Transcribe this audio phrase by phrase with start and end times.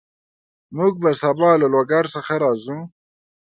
[0.77, 2.77] موږ به سبا له لوګر څخه راځو